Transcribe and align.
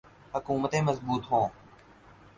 حکومتیں 0.35 0.81
مضبوط 0.81 1.23
ہوں۔ 1.31 1.47